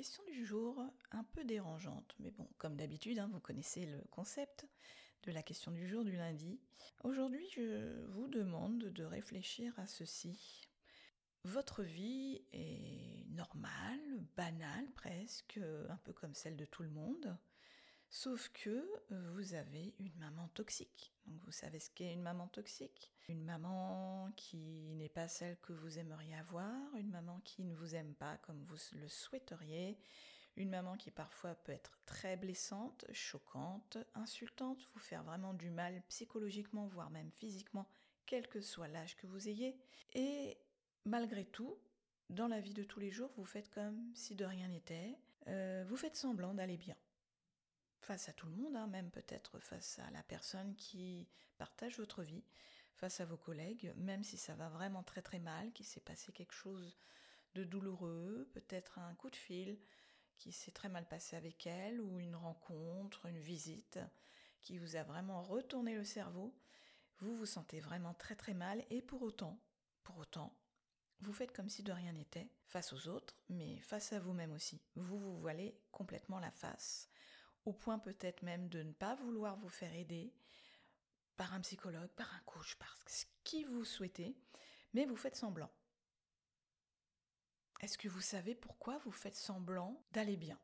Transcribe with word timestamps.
Question 0.00 0.24
du 0.32 0.46
jour, 0.46 0.82
un 1.10 1.24
peu 1.24 1.44
dérangeante, 1.44 2.14
mais 2.20 2.30
bon, 2.30 2.48
comme 2.56 2.74
d'habitude, 2.74 3.18
hein, 3.18 3.28
vous 3.30 3.38
connaissez 3.38 3.84
le 3.84 4.00
concept 4.10 4.66
de 5.24 5.30
la 5.30 5.42
question 5.42 5.72
du 5.72 5.86
jour 5.86 6.04
du 6.04 6.16
lundi. 6.16 6.58
Aujourd'hui, 7.04 7.46
je 7.54 8.06
vous 8.06 8.26
demande 8.26 8.78
de 8.78 9.04
réfléchir 9.04 9.78
à 9.78 9.86
ceci. 9.86 10.62
Votre 11.44 11.82
vie 11.82 12.40
est 12.54 13.26
normale, 13.28 14.24
banale 14.38 14.90
presque, 14.92 15.60
un 15.90 15.98
peu 15.98 16.14
comme 16.14 16.34
celle 16.34 16.56
de 16.56 16.64
tout 16.64 16.82
le 16.82 16.88
monde. 16.88 17.36
Sauf 18.08 18.48
que 18.54 18.88
vous 19.34 19.52
avez 19.52 19.94
une 19.98 20.16
maman 20.16 20.48
toxique. 20.54 21.12
Donc 21.26 21.42
vous 21.44 21.52
savez 21.52 21.78
ce 21.78 21.90
qu'est 21.90 22.14
une 22.14 22.22
maman 22.22 22.48
toxique? 22.48 23.12
Une 23.28 23.44
maman 23.44 24.32
qui 24.34 24.94
n'est 24.94 25.10
pas 25.10 25.28
celle 25.28 25.58
que 25.58 25.74
vous 25.74 25.98
aimeriez 25.98 26.36
avoir, 26.36 26.96
une 26.96 27.10
maman 27.10 27.38
qui 27.44 27.69
vous 27.90 27.96
aime 27.96 28.14
pas 28.14 28.36
comme 28.38 28.62
vous 28.64 28.76
le 28.92 29.08
souhaiteriez, 29.08 29.98
une 30.56 30.70
maman 30.70 30.96
qui 30.96 31.10
parfois 31.10 31.54
peut 31.54 31.72
être 31.72 31.98
très 32.06 32.36
blessante, 32.36 33.04
choquante, 33.12 33.98
insultante, 34.14 34.86
vous 34.92 35.00
faire 35.00 35.24
vraiment 35.24 35.54
du 35.54 35.70
mal 35.70 36.00
psychologiquement, 36.08 36.86
voire 36.86 37.10
même 37.10 37.32
physiquement, 37.32 37.88
quel 38.26 38.46
que 38.48 38.60
soit 38.60 38.86
l'âge 38.86 39.16
que 39.16 39.26
vous 39.26 39.48
ayez. 39.48 39.76
Et 40.12 40.56
malgré 41.04 41.44
tout, 41.44 41.78
dans 42.28 42.46
la 42.46 42.60
vie 42.60 42.74
de 42.74 42.84
tous 42.84 43.00
les 43.00 43.10
jours, 43.10 43.32
vous 43.36 43.44
faites 43.44 43.70
comme 43.70 44.12
si 44.14 44.36
de 44.36 44.44
rien 44.44 44.68
n'était, 44.68 45.18
euh, 45.48 45.84
vous 45.88 45.96
faites 45.96 46.16
semblant 46.16 46.54
d'aller 46.54 46.76
bien. 46.76 46.96
Face 47.98 48.28
à 48.28 48.32
tout 48.32 48.46
le 48.46 48.54
monde, 48.54 48.76
hein, 48.76 48.86
même 48.86 49.10
peut-être 49.10 49.58
face 49.58 49.98
à 49.98 50.10
la 50.12 50.22
personne 50.22 50.76
qui 50.76 51.28
partage 51.58 51.98
votre 51.98 52.22
vie, 52.22 52.44
face 52.94 53.20
à 53.20 53.24
vos 53.24 53.36
collègues, 53.36 53.92
même 53.96 54.22
si 54.22 54.36
ça 54.36 54.54
va 54.54 54.68
vraiment 54.68 55.02
très 55.02 55.22
très 55.22 55.40
mal, 55.40 55.72
qu'il 55.72 55.86
s'est 55.86 56.00
passé 56.00 56.30
quelque 56.32 56.54
chose 56.54 56.96
de 57.54 57.64
douloureux, 57.64 58.48
peut-être 58.52 58.98
un 58.98 59.14
coup 59.14 59.30
de 59.30 59.36
fil 59.36 59.78
qui 60.36 60.52
s'est 60.52 60.70
très 60.70 60.88
mal 60.88 61.06
passé 61.06 61.36
avec 61.36 61.66
elle, 61.66 62.00
ou 62.00 62.18
une 62.18 62.36
rencontre, 62.36 63.26
une 63.26 63.38
visite 63.38 63.98
qui 64.60 64.78
vous 64.78 64.96
a 64.96 65.02
vraiment 65.02 65.42
retourné 65.42 65.94
le 65.94 66.04
cerveau, 66.04 66.54
vous 67.18 67.36
vous 67.36 67.46
sentez 67.46 67.80
vraiment 67.80 68.14
très 68.14 68.36
très 68.36 68.54
mal, 68.54 68.84
et 68.90 69.02
pour 69.02 69.22
autant, 69.22 69.60
pour 70.02 70.18
autant, 70.18 70.56
vous 71.20 71.32
faites 71.34 71.52
comme 71.52 71.68
si 71.68 71.82
de 71.82 71.92
rien 71.92 72.12
n'était, 72.12 72.48
face 72.66 72.92
aux 72.94 73.08
autres, 73.08 73.36
mais 73.50 73.78
face 73.80 74.12
à 74.14 74.20
vous-même 74.20 74.52
aussi. 74.52 74.80
Vous 74.94 75.18
vous 75.18 75.38
voilez 75.38 75.78
complètement 75.92 76.40
la 76.40 76.50
face 76.50 77.10
au 77.64 77.72
point 77.72 77.98
peut-être 77.98 78.42
même 78.42 78.68
de 78.68 78.82
ne 78.82 78.92
pas 78.92 79.14
vouloir 79.16 79.56
vous 79.56 79.68
faire 79.68 79.94
aider 79.94 80.32
par 81.36 81.54
un 81.54 81.60
psychologue, 81.60 82.10
par 82.10 82.32
un 82.34 82.40
coach, 82.40 82.76
par 82.76 82.96
ce 83.06 83.24
qui 83.44 83.64
vous 83.64 83.84
souhaitez, 83.84 84.36
mais 84.92 85.06
vous 85.06 85.16
faites 85.16 85.36
semblant. 85.36 85.70
Est-ce 87.80 87.96
que 87.96 88.08
vous 88.08 88.20
savez 88.20 88.54
pourquoi 88.54 88.98
vous 88.98 89.12
faites 89.12 89.36
semblant 89.36 90.02
d'aller 90.12 90.36
bien? 90.36 90.58